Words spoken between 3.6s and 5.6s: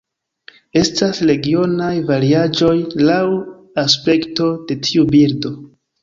aspekto de tiu birdo.